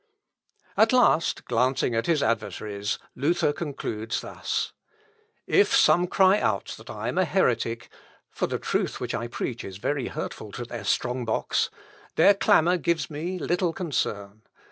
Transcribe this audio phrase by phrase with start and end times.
[0.77, 4.73] At last, glancing at his adversaries, Luther concludes thus:
[5.45, 7.87] "If some cry out that I am a heretic,
[8.31, 11.69] (for the truth which I preach is very hurtful to their strong box,)
[12.15, 14.41] their clamour gives me little concern.